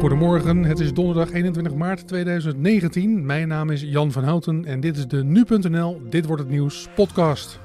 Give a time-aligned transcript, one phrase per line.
[0.00, 3.26] Goedemorgen, het is donderdag 21 maart 2019.
[3.26, 6.88] Mijn naam is Jan van Houten en dit is de Nu.nl Dit Wordt Het Nieuws
[6.94, 7.60] podcast.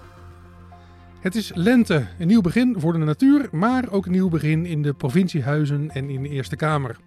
[1.19, 4.81] Het is lente, een nieuw begin voor de natuur, maar ook een nieuw begin in
[4.81, 6.97] de provinciehuizen en in de Eerste Kamer.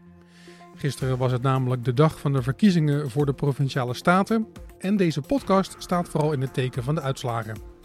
[0.75, 4.47] Gisteren was het namelijk de dag van de verkiezingen voor de provinciale staten
[4.79, 7.78] en deze podcast staat vooral in het teken van de uitslagen.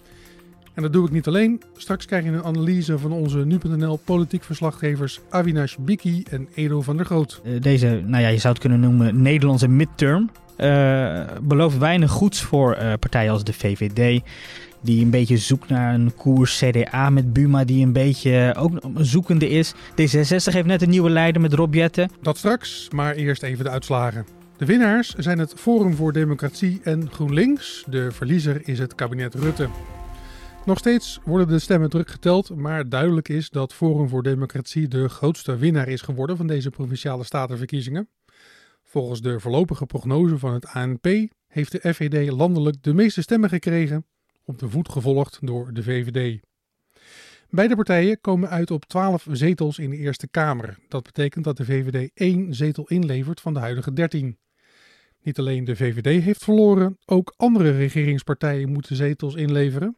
[0.74, 1.62] En dat doe ik niet alleen.
[1.78, 6.98] Straks krijg je een analyse van onze nu.nl politiek verslaggevers Avinash Biki en Edo van
[6.98, 7.42] der Groot.
[7.46, 10.30] Uh, deze, nou ja, je zou het kunnen noemen Nederlandse midterm.
[10.57, 14.21] Uh, belooft weinig goeds voor uh, partijen als de VVD.
[14.82, 16.57] Die een beetje zoekt naar een koers.
[16.60, 19.74] CDA met Buma, die een beetje ook zoekende is.
[19.74, 22.10] D66 heeft net een nieuwe leider met Rob Jetten.
[22.21, 24.25] Dat straks, maar eerst even de uitslagen.
[24.58, 27.83] De winnaars zijn het Forum voor Democratie en GroenLinks.
[27.88, 29.68] De verliezer is het kabinet Rutte.
[30.66, 35.09] Nog steeds worden de stemmen druk geteld, maar duidelijk is dat Forum voor Democratie de
[35.09, 38.09] grootste winnaar is geworden van deze provinciale statenverkiezingen.
[38.84, 41.08] Volgens de voorlopige prognose van het ANP
[41.47, 44.05] heeft de FVD landelijk de meeste stemmen gekregen,
[44.45, 46.42] op de voet gevolgd door de VVD.
[47.50, 50.77] Beide partijen komen uit op 12 zetels in de Eerste Kamer.
[50.88, 54.38] Dat betekent dat de VVD één zetel inlevert van de huidige 13.
[55.22, 59.98] Niet alleen de VVD heeft verloren, ook andere regeringspartijen moeten zetels inleveren.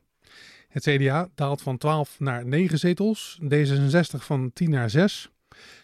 [0.75, 5.29] Het CDA daalt van 12 naar 9 zetels, D66 van 10 naar 6.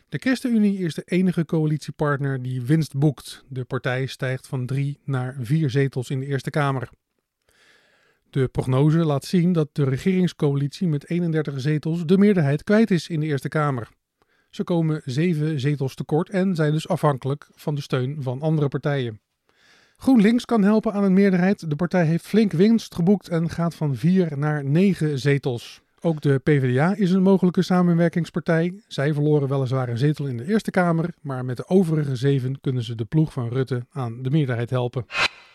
[0.09, 3.43] De ChristenUnie is de enige coalitiepartner die winst boekt.
[3.47, 6.89] De partij stijgt van 3 naar 4 zetels in de Eerste Kamer.
[8.29, 13.19] De prognose laat zien dat de regeringscoalitie met 31 zetels de meerderheid kwijt is in
[13.19, 13.89] de Eerste Kamer.
[14.49, 19.19] Ze komen 7 zetels tekort en zijn dus afhankelijk van de steun van andere partijen.
[20.01, 21.69] GroenLinks kan helpen aan een meerderheid.
[21.69, 25.81] De partij heeft flink winst geboekt en gaat van 4 naar 9 zetels.
[25.99, 28.73] Ook de PvdA is een mogelijke samenwerkingspartij.
[28.87, 32.83] Zij verloren weliswaar een zetel in de Eerste Kamer, maar met de overige zeven kunnen
[32.83, 35.05] ze de ploeg van Rutte aan de meerderheid helpen.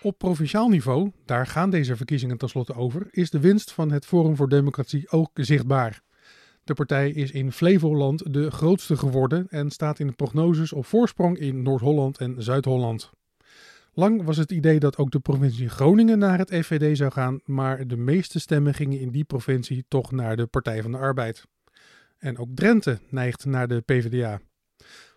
[0.03, 4.37] Op provinciaal niveau, daar gaan deze verkiezingen tenslotte over, is de winst van het Forum
[4.37, 6.01] voor Democratie ook zichtbaar.
[6.65, 11.39] De partij is in Flevoland de grootste geworden en staat in de prognoses op voorsprong
[11.39, 13.11] in Noord-Holland en Zuid-Holland.
[13.99, 17.87] Lang was het idee dat ook de provincie Groningen naar het FVD zou gaan, maar
[17.87, 21.45] de meeste stemmen gingen in die provincie toch naar de Partij van de Arbeid.
[22.19, 24.41] En ook Drenthe neigt naar de PvdA.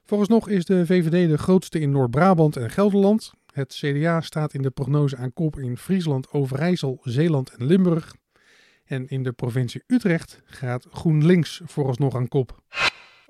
[0.04, 3.34] Volgens nog is de VVD de grootste in Noord-Brabant en Gelderland.
[3.54, 8.16] Het CDA staat in de prognose aan kop in Friesland, Overijssel, Zeeland en Limburg.
[8.86, 12.62] En in de provincie Utrecht gaat GroenLinks vooralsnog aan kop.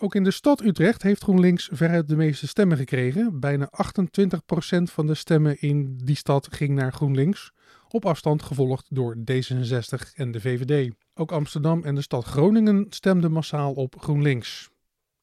[0.02, 3.40] Ook in de stad Utrecht heeft GroenLinks veruit de meeste stemmen gekregen.
[3.40, 4.38] Bijna 28%
[4.84, 7.52] van de stemmen in die stad ging naar GroenLinks.
[7.90, 10.94] Op afstand gevolgd door D66 en de VVD.
[11.14, 14.70] Ook Amsterdam en de stad Groningen stemden massaal op GroenLinks.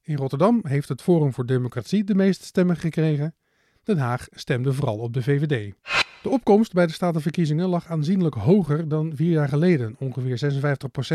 [0.02, 3.34] In Rotterdam heeft het Forum voor Democratie de meeste stemmen gekregen.
[3.82, 5.74] Den Haag stemde vooral op de VVD.
[6.22, 9.96] De opkomst bij de statenverkiezingen lag aanzienlijk hoger dan vier jaar geleden.
[9.98, 10.52] Ongeveer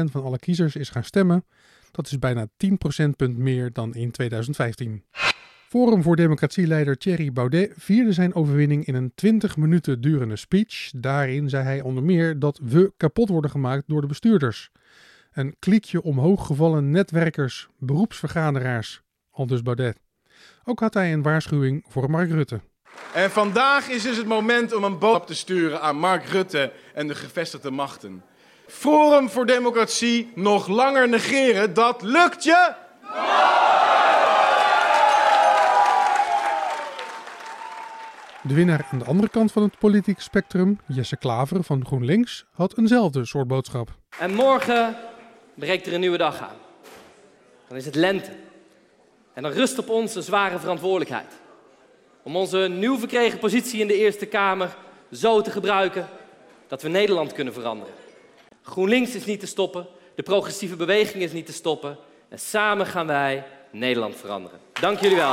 [0.08, 1.46] 56% van alle kiezers is gaan stemmen.
[1.92, 5.04] Dat is bijna 10 procentpunt meer dan in 2015.
[5.68, 10.92] Forum voor Democratie-leider Thierry Baudet vierde zijn overwinning in een 20 minuten durende speech.
[10.96, 14.72] Daarin zei hij onder meer dat we kapot worden gemaakt door de bestuurders.
[15.32, 19.98] Een kliekje omhooggevallen netwerkers, beroepsvergaderaars, aldus Baudet.
[20.64, 22.62] Ook had hij een waarschuwing voor Mark Rutte.
[23.14, 27.08] En vandaag is dus het moment om een boodschap te sturen aan Mark Rutte en
[27.08, 28.24] de gevestigde machten.
[28.72, 32.74] Forum voor Democratie nog langer negeren, dat lukt je?
[38.42, 42.78] De winnaar aan de andere kant van het politiek spectrum, Jesse Klaver van GroenLinks, had
[42.78, 43.90] eenzelfde soort boodschap.
[44.20, 44.96] En morgen
[45.54, 46.58] breekt er een nieuwe dag aan.
[47.68, 48.32] Dan is het lente.
[49.34, 51.34] En dan rust op ons een zware verantwoordelijkheid.
[52.24, 54.76] Om onze nieuw verkregen positie in de Eerste Kamer
[55.12, 56.08] zo te gebruiken
[56.68, 58.01] dat we Nederland kunnen veranderen.
[58.62, 61.98] GroenLinks is niet te stoppen, de progressieve beweging is niet te stoppen.
[62.30, 64.60] En samen gaan wij Nederland veranderen.
[64.80, 65.32] Dank jullie wel.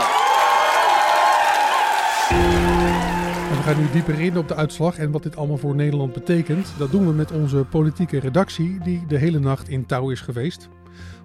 [3.49, 6.73] we gaan nu dieper in op de uitslag en wat dit allemaal voor Nederland betekent.
[6.79, 10.69] Dat doen we met onze politieke redactie, die de hele nacht in touw is geweest.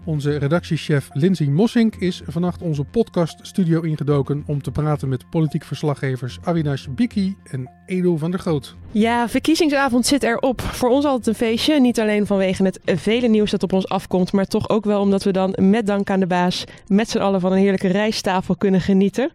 [0.05, 6.37] Onze redactiechef Lindsay Mossink is vannacht onze podcaststudio ingedoken om te praten met politiek verslaggevers
[6.43, 8.75] Avinash Biki en Edo van der Groot.
[8.91, 10.61] Ja, verkiezingsavond zit erop.
[10.61, 11.79] Voor ons altijd een feestje.
[11.79, 15.23] Niet alleen vanwege het vele nieuws dat op ons afkomt, maar toch ook wel omdat
[15.23, 18.81] we dan met dank aan de baas met z'n allen van een heerlijke rijsttafel kunnen
[18.81, 19.31] genieten.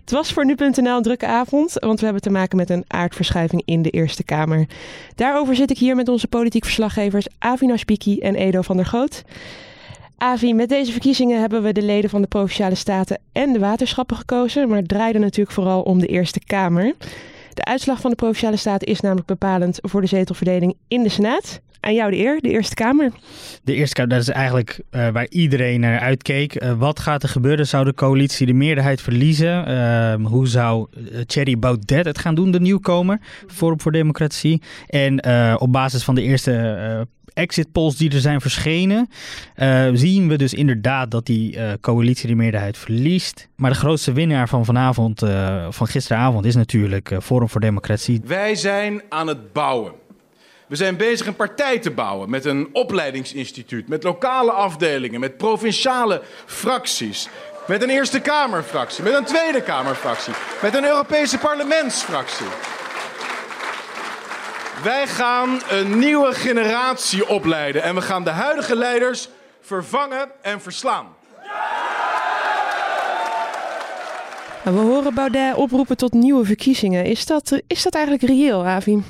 [0.00, 3.62] Het was voor nu.nl een drukke avond, want we hebben te maken met een aardverschuiving
[3.64, 4.66] in de Eerste Kamer.
[5.14, 9.24] Daarover zit ik hier met onze politiek verslaggevers Avinash Biki en Edo van der Groot.
[10.18, 14.16] Avi, met deze verkiezingen hebben we de leden van de Provinciale Staten en de waterschappen
[14.16, 16.94] gekozen, maar het draaide natuurlijk vooral om de Eerste Kamer.
[17.54, 21.60] De uitslag van de Provinciale Staten is namelijk bepalend voor de zetelverdeling in de Senaat.
[21.80, 23.10] Aan jou de eer, de Eerste Kamer.
[23.64, 26.62] De Eerste Kamer, dat is eigenlijk uh, waar iedereen naar uitkeek.
[26.62, 27.66] Uh, wat gaat er gebeuren?
[27.66, 29.70] Zou de coalitie de meerderheid verliezen?
[29.70, 30.86] Uh, hoe zou
[31.26, 33.20] Thierry Baudet het gaan doen, de nieuwkomer?
[33.46, 34.62] Forum voor Democratie.
[34.86, 35.26] En
[35.60, 37.06] op basis van de eerste
[37.36, 39.08] exit polls die er zijn verschenen,
[39.56, 43.48] uh, zien we dus inderdaad dat die uh, coalitie de meerderheid verliest.
[43.56, 48.20] Maar de grootste winnaar van vanavond, uh, van gisteravond, is natuurlijk Forum voor Democratie.
[48.24, 49.92] Wij zijn aan het bouwen.
[50.68, 56.22] We zijn bezig een partij te bouwen met een opleidingsinstituut, met lokale afdelingen, met provinciale
[56.46, 57.28] fracties.
[57.66, 62.46] Met een Eerste Kamerfractie, met een Tweede Kamerfractie, met een Europese parlementsfractie.
[64.82, 69.28] Wij gaan een nieuwe generatie opleiden en we gaan de huidige leiders
[69.60, 71.06] vervangen en verslaan.
[74.64, 77.04] We horen Baudet oproepen tot nieuwe verkiezingen.
[77.04, 79.02] Is dat, is dat eigenlijk reëel, Avi?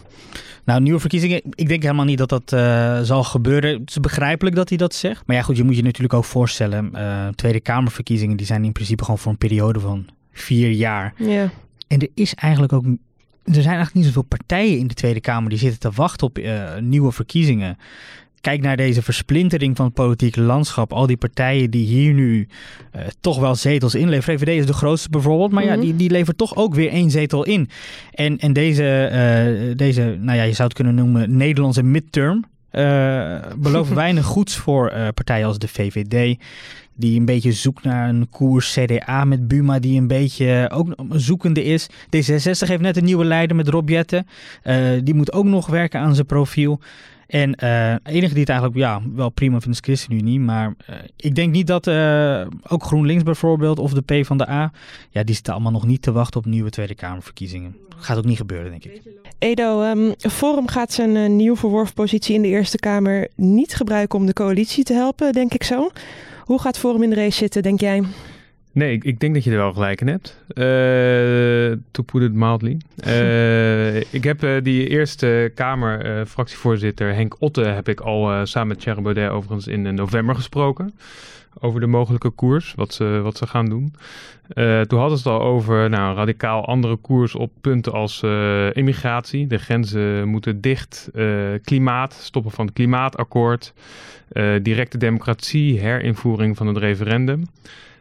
[0.64, 3.80] Nou, nieuwe verkiezingen, ik denk helemaal niet dat dat uh, zal gebeuren.
[3.80, 5.22] Het is begrijpelijk dat hij dat zegt.
[5.26, 6.90] Maar ja, goed, je moet je natuurlijk ook voorstellen.
[6.94, 11.14] Uh, Tweede Kamerverkiezingen, die zijn in principe gewoon voor een periode van vier jaar.
[11.16, 11.50] Ja.
[11.88, 12.84] En er is eigenlijk ook
[13.46, 16.38] er zijn eigenlijk niet zoveel partijen in de Tweede Kamer die zitten te wachten op
[16.38, 17.78] uh, nieuwe verkiezingen.
[18.40, 20.92] Kijk naar deze versplintering van het politieke landschap.
[20.92, 22.48] Al die partijen die hier nu
[22.96, 24.38] uh, toch wel zetels inleveren.
[24.38, 25.78] VVD is de grootste bijvoorbeeld, maar mm -hmm.
[25.78, 27.68] ja, die, die levert toch ook weer één zetel in.
[28.10, 32.44] En, en deze, uh, deze, nou ja, je zou het kunnen noemen Nederlandse midterm.
[32.72, 36.38] Uh, beloven weinig goeds voor partijen als de VVD
[36.96, 41.64] die een beetje zoekt naar een koers CDA met Buma, die een beetje ook zoekende
[41.64, 41.88] is.
[41.90, 44.26] D66 heeft net een nieuwe leider met Rob Jetten.
[44.64, 46.80] Uh, die moet ook nog werken aan zijn profiel.
[47.26, 50.40] En uh, enige die het eigenlijk ja, wel prima vindt is ChristenUnie.
[50.40, 54.48] Maar uh, ik denk niet dat uh, ook GroenLinks bijvoorbeeld of de P van de
[54.48, 54.72] A...
[55.10, 57.76] Ja, die zitten allemaal nog niet te wachten op nieuwe Tweede Kamerverkiezingen.
[57.96, 59.02] Gaat ook niet gebeuren, denk ik.
[59.38, 64.26] Edo, um, Forum gaat zijn nieuw verworven positie in de Eerste Kamer niet gebruiken om
[64.26, 65.90] de coalitie te helpen, denk ik zo.
[66.44, 68.02] Hoe gaat Forum in de race zitten, denk jij?
[68.76, 70.44] Nee, ik, ik denk dat je er wel gelijk in hebt.
[70.48, 72.76] Uh, to put it mildly.
[73.06, 77.62] Uh, ik heb uh, die Eerste Kamer fractievoorzitter Henk Otte...
[77.62, 80.94] heb ik al samen met Thierry Baudet overigens in november gesproken...
[81.60, 83.94] over de mogelijke koers, wat ze, wat ze gaan doen.
[84.86, 88.22] toen hadden ze het al over nou, een radicaal andere koers op punten als
[88.72, 89.46] immigratie.
[89.46, 91.10] De grenzen moeten dicht,
[91.62, 93.72] klimaat, stoppen van het klimaatakkoord...
[94.62, 97.44] directe democratie, herinvoering van het referendum...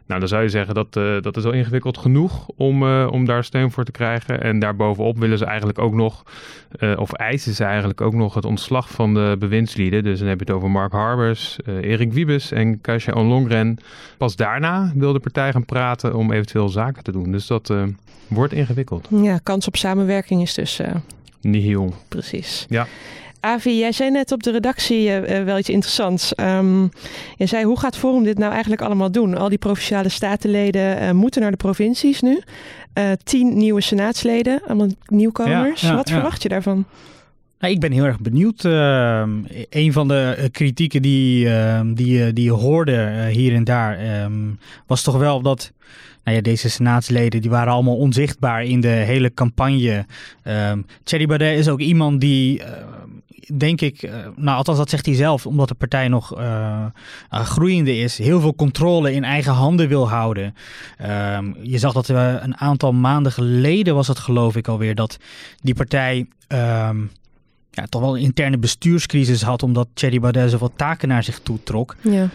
[0.06, 3.24] Nou, dan zou je zeggen dat uh, dat is al ingewikkeld genoeg om, uh, om
[3.24, 4.42] daar steun voor te krijgen.
[4.42, 6.22] En daarbovenop willen ze eigenlijk ook nog,
[6.78, 10.02] uh, of eisen ze eigenlijk ook nog het ontslag van de bewindslieden.
[10.02, 13.78] Dus dan heb je het over Mark Harbers, Erik Wiebes en Kasia Onlongren.
[14.16, 17.32] Pas daarna wil de partij gaan praten om eventueel zaken te doen.
[17.32, 17.74] Dus dat
[18.26, 19.08] wordt ingewikkeld.
[19.10, 20.80] Ja, kans op samenwerking is dus...
[21.40, 21.94] Nihil.
[22.08, 22.66] Precies.
[22.68, 22.86] Ja.
[23.46, 26.32] Avi, jij zei net op de redactie uh, wel iets interessants.
[26.40, 26.90] Um,
[27.36, 29.36] je zei, hoe gaat Forum dit nou eigenlijk allemaal doen?
[29.36, 32.40] Al die provinciale statenleden uh, moeten naar de provincies nu.
[32.98, 35.80] Uh, tien nieuwe senaatsleden, allemaal nieuwkomers.
[35.80, 36.14] Ja, ja, Wat ja.
[36.14, 36.84] verwacht je daarvan?
[37.58, 38.64] Nou, ik ben heel erg benieuwd.
[38.64, 39.22] Uh,
[39.70, 45.02] een van de kritieken die, uh, die, die je hoorde hier en daar um, was
[45.02, 45.72] toch wel dat
[46.24, 50.06] nou ja, deze senaatsleden die waren allemaal onzichtbaar in de hele campagne.
[50.44, 52.62] Um, Thierry Baudet is ook iemand die,
[53.56, 56.86] denk ik, uh, nou althans dat zegt hij zelf, omdat de partij nog uh,
[57.30, 60.54] groeiende is, heel veel controle in eigen handen wil houden.
[61.36, 65.16] Um, je zag dat we een aantal maanden geleden was het geloof ik alweer dat
[65.60, 66.26] die partij...
[66.48, 67.10] Um,
[67.70, 71.62] ja, toch wel een interne bestuurscrisis had, omdat Thierry Baudet zoveel taken naar zich toe
[71.62, 71.96] trok.
[72.00, 72.28] Ja.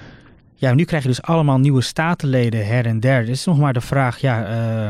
[0.55, 3.25] Ja, nu krijg je dus allemaal nieuwe statenleden her en der.
[3.25, 4.87] Dus is nog maar de vraag, ja, uh,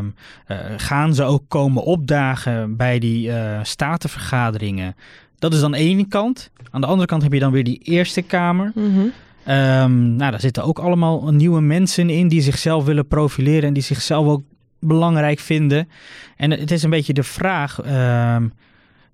[0.47, 4.95] uh, gaan ze ook komen opdagen bij die uh, statenvergaderingen?
[5.41, 6.51] Dat is dan één kant.
[6.71, 8.71] Aan de andere kant heb je dan weer die Eerste Kamer.
[8.75, 9.11] Mm -hmm.
[9.53, 13.83] um, nou, daar zitten ook allemaal nieuwe mensen in die zichzelf willen profileren en die
[13.83, 14.41] zichzelf ook
[14.79, 15.89] belangrijk vinden.
[16.37, 17.85] En het is een beetje de vraag...
[17.85, 18.35] Uh,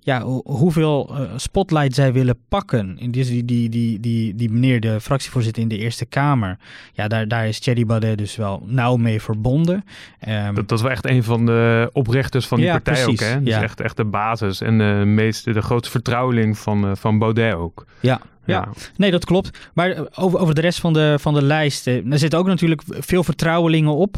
[0.07, 2.97] ja, hoeveel uh, spotlight zij willen pakken.
[2.99, 6.57] In die, die, die, die, die meneer, de fractievoorzitter in de Eerste Kamer,
[6.93, 9.85] ja, daar, daar is Thierry Baudet dus wel nauw mee verbonden.
[10.27, 13.27] Um, dat, dat wel echt een van de oprichters van die ja, partij precies, ook,
[13.27, 13.43] hè?
[13.43, 13.61] Dus ja.
[13.61, 17.85] echt, echt de basis en de, meeste, de grootste vertrouweling van, uh, van Baudet ook.
[17.99, 18.67] Ja, ja.
[18.95, 19.69] nee, dat klopt.
[19.73, 23.23] Maar over, over de rest van de, van de lijst, er zitten ook natuurlijk veel
[23.23, 24.15] vertrouwelingen op.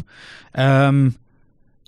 [0.58, 1.16] Um,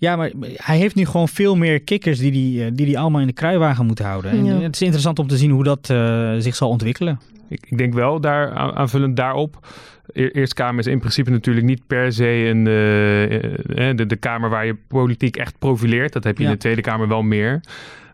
[0.03, 3.27] ja, maar hij heeft nu gewoon veel meer kikkers die, die, die die allemaal in
[3.27, 4.31] de kruiwagen moeten houden.
[4.31, 4.61] En Ja.
[4.61, 7.21] het is interessant om te zien hoe dat uh, zich zal ontwikkelen.
[7.49, 9.67] Ik, ik denk wel, daar, aanvullend daarop,
[10.13, 14.51] E Eerste Kamer is in principe natuurlijk niet per se een, uh, de, de Kamer
[14.51, 16.13] waar je politiek echt profileert.
[16.13, 17.61] Dat heb je in de Tweede Kamer wel meer.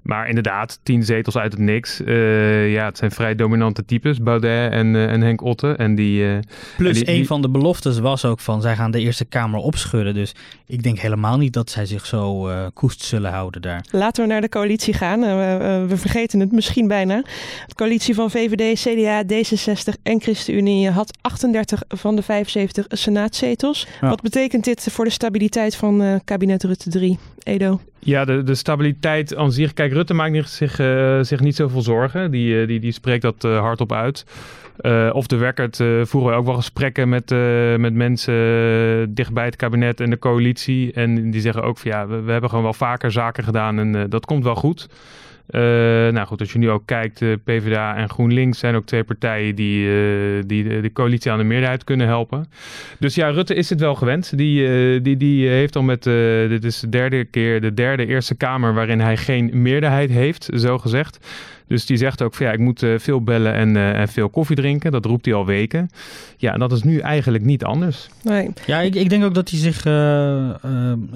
[0.02, 2.00] Maar inderdaad, tien zetels uit het niks.
[2.00, 5.72] Uh, ja, het zijn vrij dominante types, Baudet en, uh, en Henk Otte.
[5.72, 6.38] En die, uh,
[6.76, 9.60] Plus en die, een van de beloftes was ook van, zij gaan de Eerste Kamer
[9.60, 10.14] opschudden.
[10.14, 10.34] Dus
[10.66, 13.84] ik denk helemaal niet dat zij zich zo koest zullen houden daar.
[13.90, 15.20] Laten we naar de coalitie gaan.
[15.20, 17.22] We, we, vergeten het misschien bijna.
[17.66, 23.86] De coalitie van VVD, CDA, D66 en ChristenUnie had 38 van de 75 senaatzetels.
[24.00, 24.08] Ja.
[24.08, 27.18] Wat betekent dit voor de stabiliteit van kabinet Rutte 3?
[27.98, 29.72] Ja, de, de stabiliteit aan zich.
[29.72, 32.30] Kijk, Rutte maakt zich, uh, zich niet zoveel zorgen.
[32.30, 34.24] Die, uh, die, die spreekt dat uh, hardop uit.
[35.12, 37.30] of de Wekkert voeren we ook wel gesprekken met,
[37.80, 40.92] met mensen dichtbij het kabinet en de coalitie.
[40.92, 44.10] En die zeggen ook van ja, we, we hebben gewoon wel vaker zaken gedaan en
[44.10, 44.88] dat komt wel goed.
[45.50, 45.60] Uh,
[46.12, 49.54] nou goed, als je nu ook kijkt, uh, PvdA en GroenLinks zijn ook twee partijen
[49.54, 52.46] die, uh, die de, de, coalitie aan de meerderheid kunnen helpen.
[52.98, 54.36] Dus ja, Rutte is het wel gewend.
[54.36, 56.02] Die, die, die heeft al met,
[56.48, 60.78] dit is de derde keer, de derde Eerste Kamer waarin hij geen meerderheid heeft, zo
[60.78, 61.26] gezegd.
[61.66, 64.92] Dus die zegt ook van ja, ik moet veel bellen en, en, veel koffie drinken.
[64.92, 65.90] Dat roept hij al weken.
[66.36, 68.08] Ja, en dat is nu eigenlijk niet anders.
[68.22, 68.50] Nee.
[68.66, 69.84] Ja, ik, ik denk ook dat hij zich,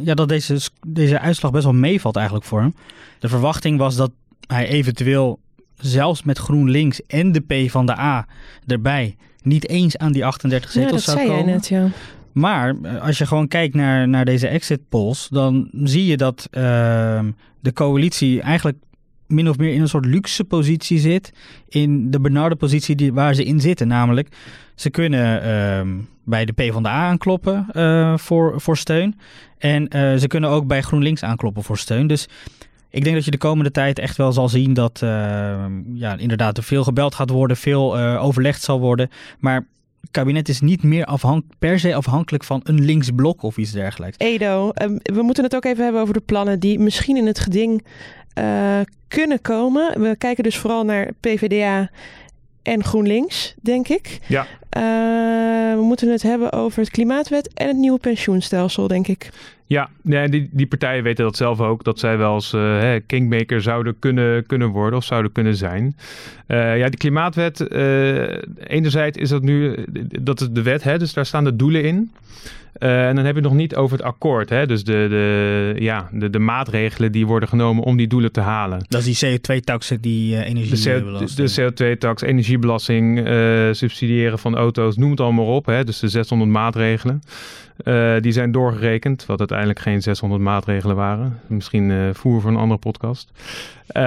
[0.04, 2.74] ja, dat deze, deze uitslag best wel meevalt eigenlijk voor hem.
[3.18, 4.10] De verwachting was dat
[4.52, 5.40] hij eventueel
[5.76, 8.26] zelfs met GroenLinks en de P van de A
[8.66, 11.44] erbij niet eens aan die 38 zetels ja, zou komen.
[11.44, 11.88] Jij net, ja.
[12.32, 16.62] Maar als je gewoon kijkt naar, naar deze exit polls, dan zie je dat uh,
[17.60, 18.78] de coalitie eigenlijk
[19.26, 21.32] min of meer in een soort luxe positie zit.
[21.68, 23.88] In de benarde positie die, waar ze in zitten.
[23.88, 24.28] Namelijk,
[24.74, 25.94] ze kunnen uh,
[26.24, 29.18] bij de PvdA aankloppen uh, voor, voor steun.
[29.58, 32.06] En uh, ze kunnen ook bij GroenLinks aankloppen voor steun.
[32.06, 32.28] Dus
[32.92, 35.10] ik denk dat je de komende tijd echt wel zal zien dat uh,
[35.94, 39.10] ja, inderdaad er veel gebeld gaat worden, veel uh, overlegd zal worden.
[39.38, 39.66] Maar
[40.00, 44.16] het kabinet is niet meer afhank per se afhankelijk van een linksblok of iets dergelijks.
[44.18, 47.38] Edo, um, we moeten het ook even hebben over de plannen die misschien in het
[47.38, 47.84] geding
[48.38, 50.00] uh, kunnen komen.
[50.00, 51.90] We kijken dus vooral naar PvdA
[52.62, 54.18] en GroenLinks, denk ik.
[54.26, 54.46] Ja.
[54.76, 54.82] Uh,
[55.76, 59.30] we moeten het hebben over het klimaatwet en het nieuwe pensioenstelsel, denk ik.
[59.72, 61.84] Ja, nee, die, die partijen weten dat zelf ook.
[61.84, 65.96] Dat zij wel als uh, kingmaker zouden kunnen, kunnen worden of zouden kunnen zijn.
[66.48, 69.84] Uh, ja, die klimaatwet, uh, enerzijds is dat nu,
[70.22, 72.12] dat is de wet, hè, dus daar staan de doelen in.
[72.78, 74.48] Uh, en dan heb je het nog niet over het akkoord.
[74.48, 74.66] Hè?
[74.66, 78.84] Dus de, de, ja, de, de maatregelen die worden genomen om die doelen te halen.
[78.88, 81.50] Dat is die CO2-tax, die uh, energiebelasting.
[81.50, 85.66] De, de CO2-tax, energiebelasting, uh, subsidiëren van auto's, noem het allemaal op.
[85.66, 85.84] Hè?
[85.84, 87.22] Dus de 600 maatregelen.
[88.20, 91.40] Die zijn doorgerekend, wat uiteindelijk geen 600 maatregelen waren.
[91.46, 93.30] Misschien voer voor een andere podcast.
[93.96, 94.02] Uh,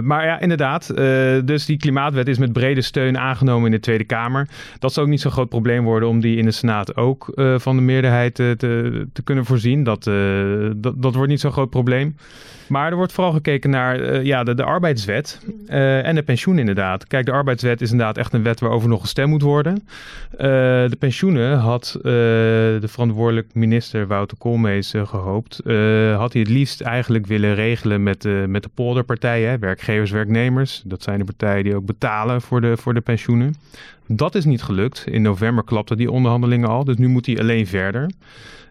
[0.00, 0.92] maar ja, inderdaad.
[1.44, 4.48] dus die klimaatwet is met brede steun aangenomen in de Tweede Kamer.
[4.78, 7.76] Dat zal ook niet zo'n groot probleem worden om die in de Senaat ook van
[7.76, 8.54] de meerderheid te,
[9.12, 9.84] te, kunnen voorzien.
[9.84, 10.04] Dat,
[10.76, 12.16] dat, dat wordt niet zo'n groot probleem.
[12.66, 17.06] Maar er wordt vooral gekeken naar ja, de, de arbeidswet en de pensioen inderdaad.
[17.06, 19.86] Kijk, de arbeidswet is inderdaad echt een wet waarover nog gestemd moet worden.
[20.38, 25.60] De pensioenen had de verantwoordelijk minister Wouter Koolmees gehoopt.
[26.16, 28.70] had hij het liefst eigenlijk willen regelen met, met de
[29.24, 30.82] polderpartijen, werkgevers, werknemers.
[30.86, 33.54] Dat zijn de partijen die ook betalen voor de, voor de pensioenen.
[34.06, 35.04] Dat is niet gelukt.
[35.06, 38.10] In november klapte die onderhandelingen al, dus nu moet hij alleen verder.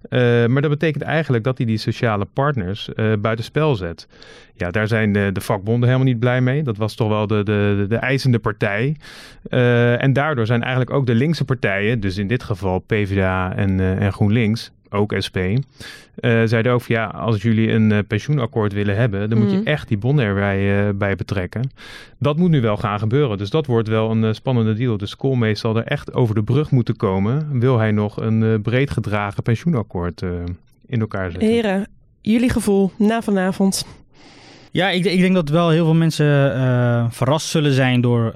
[0.09, 4.07] Uh, maar dat betekent eigenlijk dat hij die sociale partners uh, buitenspel zet.
[4.55, 6.63] Ja, daar zijn de, de, vakbonden helemaal niet blij mee.
[6.63, 8.95] Dat was toch wel de, de, de eisende partij.
[9.49, 13.79] Uh, en daardoor zijn eigenlijk ook de linkse partijen, dus in dit geval PvdA en,
[13.79, 15.57] en GroenLinks, ook SP, uh,
[16.45, 19.43] zeiden ook van ja, als jullie een uh, pensioenakkoord willen hebben, dan mm.
[19.43, 21.71] moet je echt die bonden erbij uh, bij betrekken.
[22.19, 23.37] Dat moet nu wel gaan gebeuren.
[23.37, 24.97] Dus dat wordt wel een spannende deal.
[24.97, 27.59] Dus Koolmees zal er echt over de brug moeten komen.
[27.59, 30.21] Wil hij nog een breed gedragen pensioenakkoord
[30.85, 31.49] in elkaar zetten?
[31.49, 31.87] Heren,
[32.21, 33.85] jullie gevoel na vanavond.
[34.71, 38.33] Ja, ik, ik denk dat wel heel veel mensen verrast zullen zijn door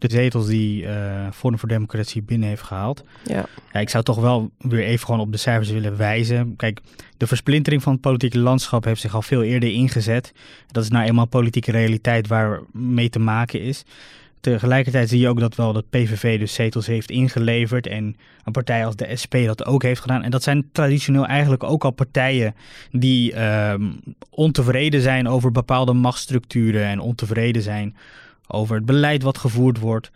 [0.00, 3.04] de zetels die uh, Forum voor Democratie binnen heeft gehaald.
[3.24, 3.44] Ja.
[3.72, 3.80] ja.
[3.80, 6.56] Ik zou toch wel weer even gewoon op de cijfers willen wijzen.
[6.56, 6.80] Kijk,
[7.16, 10.32] de versplintering van het politieke landschap heeft zich al veel eerder ingezet.
[10.66, 13.84] Dat is nou eenmaal politieke realiteit waar mee te maken is.
[14.40, 18.86] Tegelijkertijd zie je ook dat wel dat PVV dus zetels heeft ingeleverd en een partij
[18.86, 20.22] als de SP dat ook heeft gedaan.
[20.22, 22.54] En dat zijn traditioneel eigenlijk ook al partijen
[22.90, 23.74] die uh,
[24.30, 27.96] ontevreden zijn over bepaalde machtsstructuren en ontevreden zijn
[28.52, 30.10] over het beleid wat gevoerd wordt.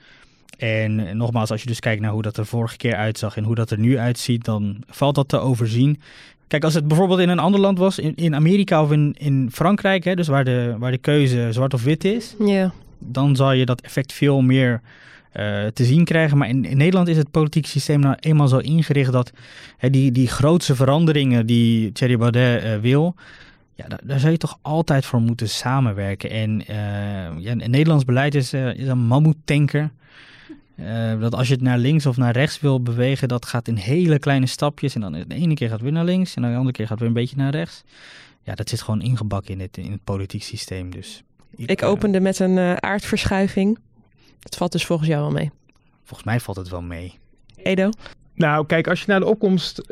[0.58, 3.54] En nogmaals, als je dus kijkt naar hoe dat er vorige keer uitzag en hoe
[3.54, 6.00] dat er nu uitziet, dan valt dat te overzien.
[6.46, 9.48] Kijk, als het bijvoorbeeld in een ander land was, in, in Amerika of in, in
[9.52, 12.70] Frankrijk, hè, dus waar de, waar de keuze zwart of wit is, yeah.
[12.98, 14.80] dan zal je dat effect veel meer
[15.32, 16.38] eh, te zien krijgen.
[16.38, 19.32] Maar in, in, Nederland is het politieke systeem nou eenmaal zo ingericht dat
[19.76, 23.14] hè, die, die grootste veranderingen die Thierry Baudet uh, wil,
[23.74, 26.30] ja, daar, daar, zou je toch altijd voor moeten samenwerken.
[26.30, 29.90] En uh, ja, Nederlands beleid is, is een mammoetanker.
[31.20, 34.18] dat als je het naar links of naar rechts wil bewegen, dat gaat in hele
[34.18, 34.94] kleine stapjes.
[34.94, 36.98] En dan de ene keer gaat het weer naar links en de andere keer gaat
[36.98, 37.84] het weer een beetje naar rechts.
[38.42, 40.90] Ja, dat zit gewoon ingebakken in het, in het politiek systeem.
[40.90, 41.22] Dus
[41.56, 43.78] ik, ik opende met een aardverschuiving.
[44.40, 45.50] Het valt dus volgens jou wel mee?
[46.04, 47.18] Volgens mij valt het wel mee.
[47.56, 47.90] Edo?
[48.34, 49.82] Nou, kijk, als je naar de opkomst.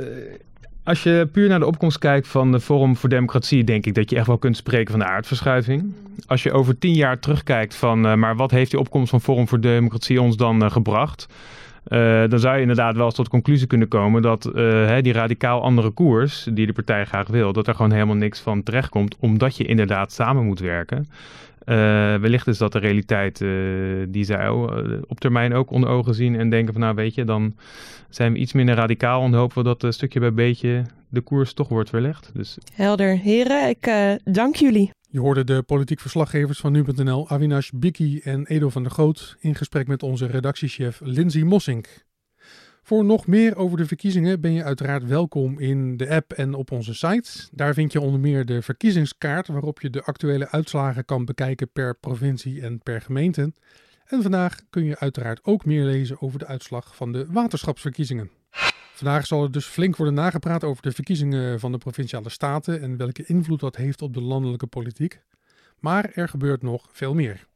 [0.85, 4.11] Als je puur naar de opkomst kijkt van de Forum voor Democratie, denk ik dat
[4.11, 5.95] je echt wel kunt spreken van de aardverschuiving.
[6.27, 9.49] Als je over tien jaar terugkijkt van, uh, maar wat heeft die opkomst van Forum
[9.49, 11.27] voor Democratie ons dan uh, gebracht?
[11.89, 14.53] Uh, dan zou je inderdaad wel eens tot de conclusie kunnen komen dat uh,
[14.87, 18.41] hè, die radicaal andere koers, die de partij graag wil, dat er gewoon helemaal niks
[18.41, 21.07] van terechtkomt, omdat je inderdaad samen moet werken.
[21.65, 21.75] Uh,
[22.15, 23.39] wellicht is dat de realiteit
[24.09, 24.49] die zij
[25.07, 27.55] op termijn ook onder ogen zien en denken van nou weet je, dan
[28.09, 31.53] zijn we iets minder radicaal en hopen we dat uh, stukje bij beetje de koers
[31.53, 32.31] toch wordt verlegd.
[32.35, 32.59] Dus...
[32.75, 33.19] Helder.
[33.19, 33.93] Heren, ik
[34.25, 34.91] dank jullie.
[35.13, 39.55] Je hoorde de politiek verslaggevers van nu.nl, Avinash Biki en Edo van der Goot, in
[39.55, 42.05] gesprek met onze redactiechef Lindsay Mossink.
[42.83, 46.71] Voor nog meer over de verkiezingen ben je uiteraard welkom in de app en op
[46.71, 47.49] onze site.
[47.51, 51.95] Daar vind je onder meer de verkiezingskaart waarop je de actuele uitslagen kan bekijken per
[51.95, 53.53] provincie en per gemeente.
[54.05, 58.31] En vandaag kun je uiteraard ook meer lezen over de uitslag van de waterschapsverkiezingen.
[59.03, 62.97] Vandaag zal er dus flink worden nagepraat over de verkiezingen van de provinciale staten en
[62.97, 65.21] welke invloed dat heeft op de landelijke politiek.
[65.79, 67.47] Maar er gebeurt nog veel meer.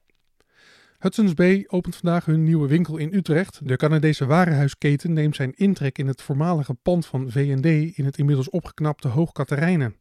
[0.99, 3.61] Hudson's Bay opent vandaag hun nieuwe winkel in Utrecht.
[3.63, 8.51] De Canadese warenhuisketen neemt zijn intrek in het voormalige pand van V&D in het inmiddels
[8.51, 9.97] opgeknapte Hoog Katerijnen.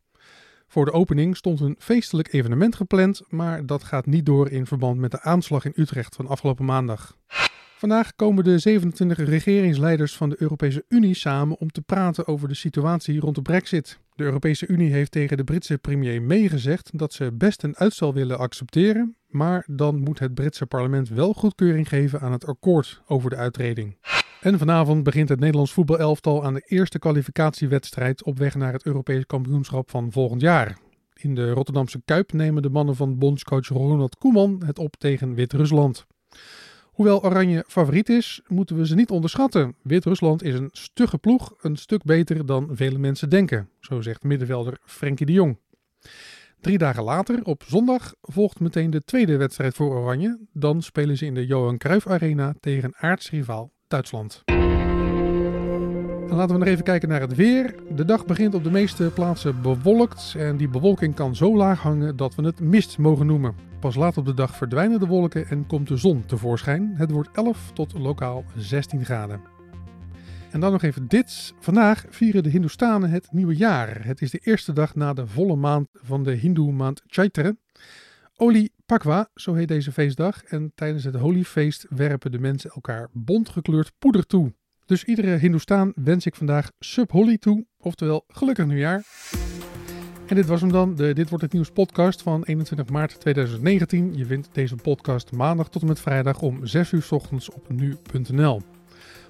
[0.68, 5.00] Voor de opening stond een feestelijk evenement gepland, maar dat gaat niet door in verband
[5.00, 7.18] met de aanslag in Utrecht van afgelopen maandag.
[7.78, 12.54] Vandaag komen de 27 regeringsleiders van de Europese Unie samen om te praten over de
[12.54, 14.00] situatie rond de Brexit.
[14.16, 18.14] De Europese Unie heeft tegen de Britse premier May gezegd dat ze best een uitstel
[18.14, 23.30] willen accepteren, maar dan moet het Britse parlement wel goedkeuring geven aan het akkoord over
[23.30, 23.98] de uittreding.
[24.42, 29.26] En vanavond begint het Nederlands voetbalelftal aan de eerste kwalificatiewedstrijd op weg naar het Europees
[29.26, 30.78] kampioenschap van volgend jaar.
[31.14, 36.06] In de Rotterdamse Kuip nemen de mannen van bondscoach Ronald Koeman het op tegen Wit-Rusland.
[36.96, 39.76] Hoewel Oranje favoriet is, moeten we ze niet onderschatten.
[39.82, 44.78] Wit-Rusland is een stugge ploeg, een stuk beter dan vele mensen denken, zo zegt middenvelder
[44.86, 45.58] Frenkie de Jong.
[46.62, 50.40] Drie dagen later, op zondag, volgt meteen de tweede wedstrijd voor Oranje.
[50.54, 54.42] Dan spelen ze in de Johan Cruijff Arena tegen aartsrivaal Duitsland.
[54.46, 57.76] En laten we nog even kijken naar het weer.
[57.96, 62.16] De dag begint op de meeste plaatsen bewolkt en die bewolking kan zo laag hangen
[62.16, 63.75] dat we het mist mogen noemen.
[63.80, 66.94] Pas laat op de dag verdwijnen de wolken en komt de zon tevoorschijn.
[66.96, 69.42] Het wordt 11 tot lokaal 16 graden.
[70.52, 71.54] En dan nog even dit.
[71.60, 74.06] Vandaag vieren de Hindoestanen het nieuwe jaar.
[74.06, 77.54] Het is de eerste dag na de volle maand van de Hindoe maand Chaitra.
[78.36, 80.44] Oli Pakwa, zo heet deze feestdag.
[80.44, 84.54] En tijdens het Holi-feest werpen de mensen elkaar bontgekleurd poeder toe.
[84.86, 89.04] Dus iedere Hindoestaan wens ik vandaag Sub Holi toe, oftewel gelukkig nieuwjaar.
[90.28, 94.18] En dit was hem dan, de Dit Wordt Het Nieuws podcast van 21 maart 2019.
[94.18, 98.62] Je vindt deze podcast maandag tot en met vrijdag om 6 uur ochtends op nu.nl.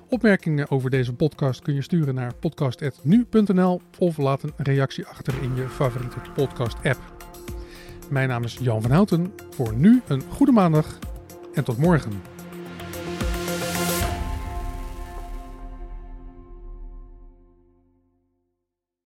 [0.09, 5.55] Opmerkingen over deze podcast kun je sturen naar podcast.nu.nl of laat een reactie achter in
[5.55, 7.27] je favoriete podcast app.
[8.09, 9.33] Mijn naam is Jan van Houten.
[9.49, 10.99] Voor nu een goede maandag
[11.53, 12.34] en tot morgen.